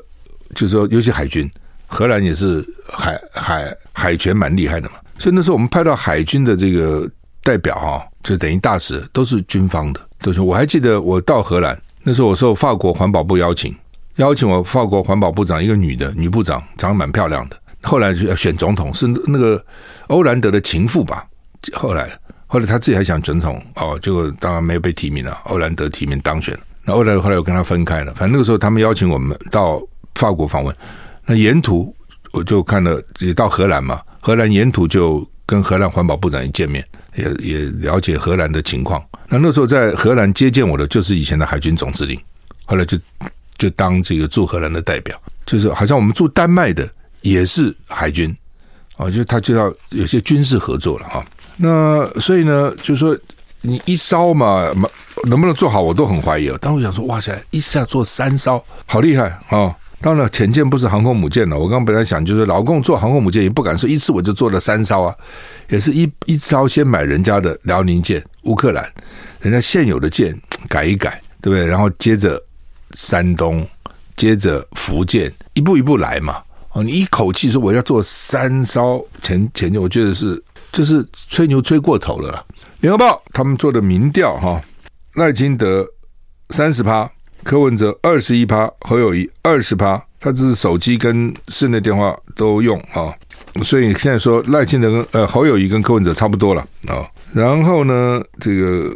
[0.53, 1.49] 就是说尤其海军。
[1.89, 7.09] 荷兰也是海海海权蛮厉害的嘛，所以那时候我们派到海军的这个
[7.41, 10.41] 代表哈，就等于大使都是军方的，都是。
[10.41, 13.73] 我还记得我到荷兰那时候，我受法国环保部邀请，
[14.17, 17.57] 邀请我法国环保部长一个女的女部长，长得蛮漂亮的。
[17.83, 19.65] 后来就要选总统，是那个
[20.07, 21.25] 欧兰德的情妇吧？
[21.71, 22.11] 后来
[22.47, 25.39] 后来他自己还想总统哦，结果当然没有被提名了。
[25.45, 26.53] 欧兰德提名当选，
[26.87, 28.13] 那后来后来我跟他分开了。
[28.13, 29.81] 反正那个时候他们邀请我们到
[30.15, 30.73] 法国访问。
[31.25, 31.93] 那沿途
[32.31, 34.01] 我就看了，也到荷兰嘛。
[34.21, 39.03] 荷兰沿途就跟荷兰环保部长一见面，也也了解荷兰的情况。
[39.27, 42.17] 那那时候在荷兰接见我的就是以前的海军总司令，
[42.65, 42.97] 后来就
[43.57, 46.89] 就当这个驻荷兰的代表，就是好像我们驻丹麦的
[47.21, 48.33] 也是海军
[48.95, 51.25] 啊，就他就要有些军事合作了啊。
[51.57, 53.17] 那所以呢，就是说
[53.61, 54.71] 你一艘嘛，
[55.27, 56.49] 能不能做好，我都很怀疑。
[56.59, 59.75] 当时我想说，哇塞，一下做三艘，好厉害啊！
[59.99, 61.57] 当然，潜舰不是航空母舰了。
[61.57, 65.15] 我刚本来想，就是老共做航空母舰也不敢说一次我就做了三艘啊，
[65.69, 68.87] 也是一一艘先买人家的辽宁舰，乌克兰
[69.41, 71.65] 人家现有的舰改一改，对不对？
[71.65, 72.39] 然后接着
[72.91, 73.65] 山东，
[74.15, 76.37] 接着福建，一步一步来嘛。
[76.73, 82.45] 哦，你一口气说我要做三艘潜潜舰，我觉得是就是吹牛吹过头了。
[82.81, 84.61] 联合报他们做的民调哈，
[85.17, 85.85] 赖清德
[86.51, 87.11] 三十趴。
[87.43, 93.13] 柯文哲二十一趴，侯友谊二十趴，他只是手机跟室内电话都用啊，
[93.63, 97.07] 所以现在说赖清德跟呃侯友谊跟柯文哲差不多了啊。
[97.31, 98.93] 然后呢，这个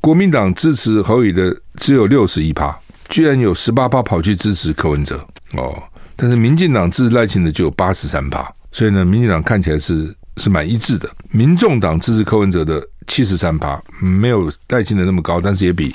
[0.00, 2.76] 国民党支持侯友宜的只有六十一趴，
[3.08, 5.82] 居然有十八趴跑去支持柯文哲哦。
[6.16, 11.08] 但是民进党支持赖清德就有八十三趴，所以呢，民进党看起来是是蛮一致的。
[11.30, 15.94] 民众党支持柯文哲的七十三趴，没有赖清德那么高，但是也比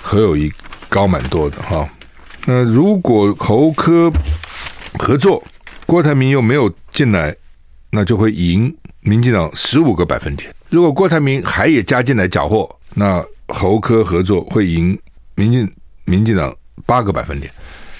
[0.00, 0.52] 何友谊。
[0.88, 1.88] 高蛮多的哈，
[2.44, 4.12] 那如果侯柯
[4.98, 5.42] 合作，
[5.86, 7.34] 郭台铭又没有进来，
[7.90, 10.54] 那就会赢民进党十五个百分点。
[10.68, 14.98] 如果郭台铭还也加进来搅和，那侯柯合作会赢
[15.34, 15.72] 民进
[16.04, 17.50] 民进党八个百分点。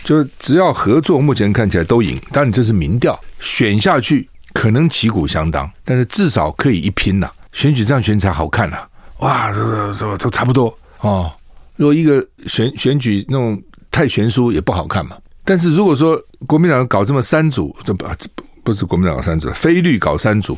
[0.04, 2.20] 就只要合作，目前看起来都赢。
[2.30, 7.30] 当然这是民调，选下去可能旗鼓相当，但是至少可以一拼呐。
[7.52, 8.78] 选举这样选才好看呐，
[9.18, 9.62] 哇，这
[9.92, 11.30] 这这都差不多哦。
[11.76, 13.60] 如果一个选选举那种
[13.90, 15.16] 太悬殊也不好看嘛。
[15.44, 18.30] 但是如果说国民党搞这么三组，这不这
[18.62, 20.56] 不是国民党搞三组，非绿搞三组，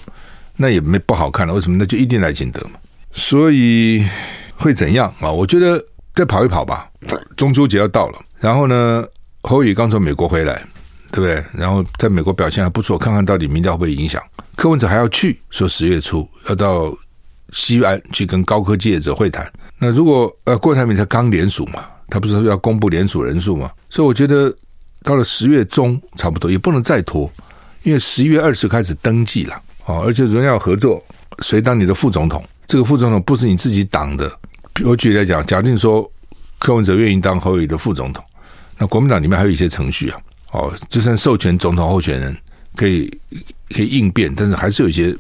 [0.57, 1.55] 那也没不好看了。
[1.55, 1.77] 为什么？
[1.79, 2.73] 那就一定赖清德嘛。
[3.11, 4.07] 所以
[4.57, 5.31] 会怎样啊？
[5.31, 5.83] 我觉得
[6.15, 6.87] 再跑一跑吧。
[7.37, 9.05] 中秋节要到了，然后呢，
[9.43, 10.63] 侯宇刚从美国回来，
[11.15, 11.45] 对不对？
[11.55, 14.21] 然后在美国表现还不错，看看到底民调会不会影响。
[14.57, 16.93] 柯文哲还要去，说十月初要到
[17.53, 19.49] 西安去跟高科技业者会谈。
[19.79, 23.71] 那如果呃郭台铭才刚连署嘛，他不是要公布连署人数嘛？
[23.89, 24.53] 所以我觉得
[25.05, 27.31] 到了十月中差不多也不能再拖，
[27.85, 29.55] 因为十一月二十开始登记了
[29.87, 31.01] 啊，而且人要合作，
[31.43, 32.43] 谁当你的副总统？
[32.67, 34.37] 这个副总统不是你自己党的。
[34.85, 36.11] 我举例来讲，假定说
[36.59, 38.25] 柯文哲愿意当侯友的副总统，
[38.79, 40.19] 那国民党里面还有一些程序啊，
[40.55, 42.37] 哦，就算授权总统候选人
[42.77, 43.13] 可以
[43.71, 45.15] 可以应变，但是还是有一些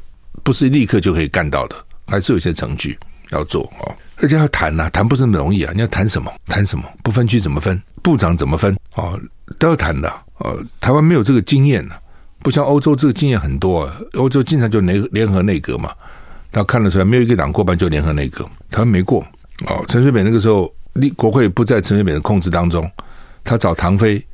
[0.44, 1.76] 不是立刻就可以干到的，
[2.06, 2.96] 还是有一些程序
[3.30, 3.92] 要做哦。
[4.18, 5.72] 而且要谈呐、谈不是那么容易啊！
[5.74, 6.32] 你要谈什么？
[6.46, 6.84] 谈什么？
[7.02, 7.82] 不分区怎么分？
[8.00, 8.76] 部长怎么分？
[8.94, 9.20] 哦，
[9.58, 10.08] 都要谈的。
[10.38, 12.00] 呃，台湾没有这个经验呢、啊，
[12.38, 13.96] 不像欧洲这个经验很多、啊。
[14.12, 15.92] 欧洲经常就联联合内阁嘛，
[16.52, 19.26] 他看得出来，没有一个党过半就联合内阁，台湾没过。
[19.66, 22.88] 哦，陈水扁那个时候，立国会不在陈水扁的控制当中，
[23.42, 24.24] 他找唐飞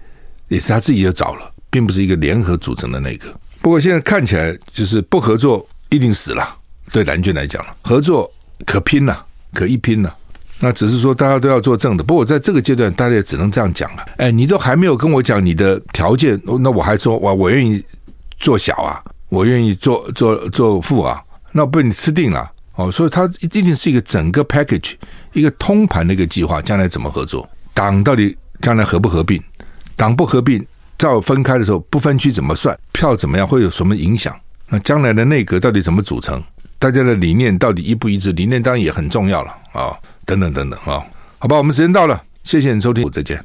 [0.51, 3.33] 也是他自己就找了，并不是一个联合组成的内阁。
[3.63, 6.47] 不过现在看起来，就是不合作一定死了。
[6.93, 8.31] 对蓝军来讲，合作
[8.67, 9.25] 可拼了。
[9.53, 10.15] 可一拼了，
[10.61, 12.05] 那只是说大家都要做正的。
[12.05, 14.05] 不过在这个阶段，大家也只能这样讲了。
[14.19, 17.83] 哎，你都还没有跟我讲你的条件，那我还说哇，我愿意
[18.39, 19.03] 做小啊。
[19.29, 21.23] 我愿意做做做副啊，
[21.53, 22.91] 那被你吃定了哦。
[22.91, 24.95] 所以它一定是一个整个 package，
[25.33, 27.49] 一个通盘的一个计划，将来怎么合作？
[27.73, 29.41] 党到底将来合不合并？
[30.01, 30.65] 党不合并，
[30.97, 32.75] 照分开的时候不分区怎么算？
[32.91, 33.47] 票怎么样？
[33.47, 34.35] 会有什么影响？
[34.71, 36.43] 那将来的内阁到底怎么组成？
[36.79, 38.33] 大家的理念到底一不一致？
[38.33, 39.93] 理念当然也很重要了啊，
[40.25, 41.05] 等等等等啊。
[41.39, 43.45] 好吧，我们时间到了，谢谢你收听，再见。